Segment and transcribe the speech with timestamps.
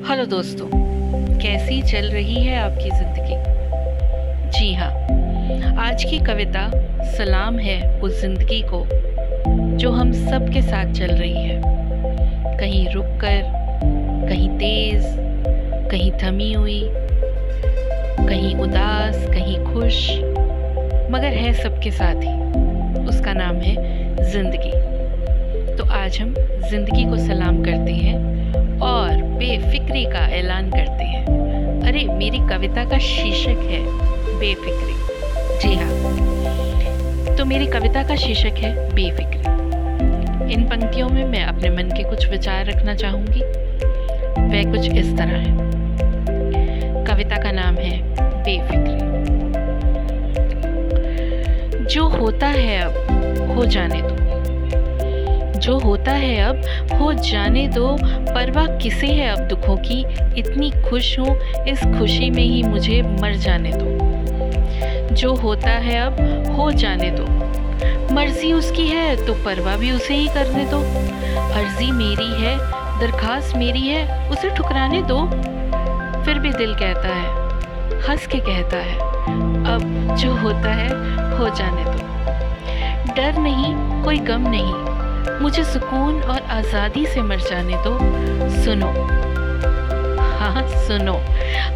[0.00, 0.66] Hello दोस्तों,
[1.38, 3.34] कैसी चल रही है आपकी ज़िंदगी?
[4.50, 6.62] जी हाँ आज की कविता
[7.10, 8.82] सलाम है उस ज़िंदगी को,
[9.76, 11.60] जो हम सब के साथ चल रही है।
[12.58, 13.42] कहीं रुक कर,
[14.28, 15.04] कहीं तेज़,
[15.90, 20.10] कहीं थमी हुई, कहीं उदास, कहीं खुश,
[21.12, 23.74] मगर है सबके साथ ही। उसका नाम है
[24.32, 24.72] ज़िंदगी।
[25.76, 26.34] तो आज हम
[26.70, 31.24] ज़िंदगी को सलाम करते हैं और बेफिक्री का ऐलान करते हैं।
[31.82, 33.80] अरे, मेरी कविता का शीर्षक है
[34.38, 34.94] बेफिक्री।
[35.58, 39.40] जी हाँ। तो मेरी कविता का शीर्षक है बेफिक्री।
[40.52, 43.40] इन पंक्तियों में मैं अपने मन के कुछ विचार रखना चाहूँगी।
[44.42, 45.56] वह कुछ इस तरह है।
[47.04, 48.02] कविता का नाम है
[48.44, 49.10] बेफिक्री।
[51.84, 52.90] जो होता है अब
[53.56, 54.29] हो जाने दो।
[55.60, 56.62] जो होता है अब,
[57.00, 60.00] हो जाने दो। परवाह किसे है अब दुखों की?
[60.38, 61.36] इतनी खुश हूँ,
[61.68, 66.20] इस खुशी में ही मुझे मर जाने दो। जो होता है अब,
[66.56, 67.50] हो जाने दो।
[68.14, 70.80] मर्ज़ी उसकी है तो परवाह भी उसे ही करने दो।
[71.52, 72.56] अर्जी मेरी है,
[73.00, 75.26] दरखास्त मेरी है, उसे ठुकराने दो।
[76.24, 77.28] फिर भी दिल कहता है,
[78.08, 78.98] हंस के कहता है,
[79.64, 80.88] अब जो होता है,
[81.38, 82.10] हो जाने दो।
[83.14, 84.89] डर नहीं, कोई गम नहीं।
[85.40, 87.96] मुझे सुकून और आज़ादी से मर जाने दो।
[88.64, 88.88] सुनो।
[90.38, 91.14] हाँ सुनो।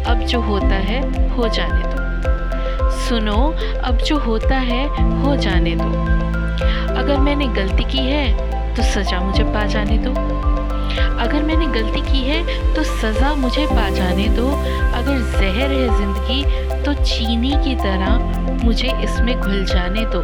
[0.07, 0.99] अब जो होता है,
[1.29, 3.37] हो जाने दो। सुनो,
[3.83, 4.85] अब जो होता है,
[5.21, 5.89] हो जाने दो।
[6.95, 10.11] अगर मैंने गलती की है तो सज़ा मुझे पा जाने दो।
[11.19, 16.83] अगर मैंने गलती की है तो सज़ा मुझे पा जाने दो। अगर जहर है ज़िंदगी
[16.85, 20.21] तो चीनी की तरह मुझे इसमें घुल जाने दो।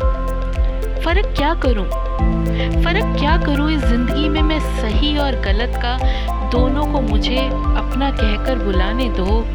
[1.02, 1.86] फ़र्क क्या करूँ?
[2.84, 5.98] फ़र्क क्या करूँ इस ज़िंदगी में मैं सही और गलत का?
[6.50, 7.38] दोनों को मुझे
[7.78, 9.46] अपना कहकर बुलाने दो।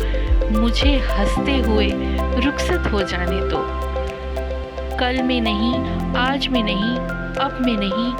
[0.60, 1.92] मुझे हँसते हुए
[2.44, 3.86] रुखसत हो जाने दो।
[4.98, 5.74] कल में नहीं,
[6.16, 6.96] आज में नहीं,
[7.36, 8.12] अब में नहीं,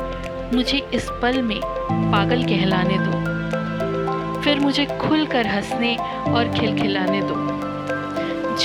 [0.57, 1.61] मुझे इस पल में
[1.93, 3.37] पागल कहलाने दो।
[4.41, 5.97] फिर मुझे खुलकर हंसने
[6.29, 7.35] और खिलखिलाने दो।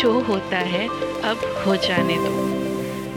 [0.01, 0.87] जो होता है,
[1.21, 2.61] अब हो जाने दो।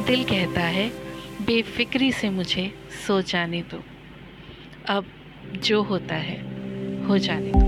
[0.07, 1.04] दिल कहता है
[1.47, 2.71] बेफिक्री से मुझे
[3.07, 3.81] सो जाने दो।
[4.89, 5.05] अब
[5.65, 6.37] जो होता है,
[7.07, 7.63] हो जाने दो।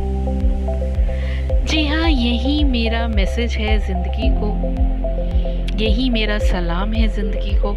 [1.67, 4.49] जी हाँ यही मेरा मैसेज है ज़िंदगी को।
[5.85, 7.73] यही मेरा सलाम है ज़िंदगी को।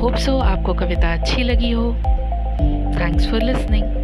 [0.00, 1.92] होप सो आपको कविता अच्छी लगी हो।
[2.96, 3.99] Thanks for listening